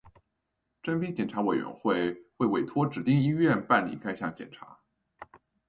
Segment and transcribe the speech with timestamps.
[0.81, 4.79] 征兵检查委员会会委托指定医院办理该项检查。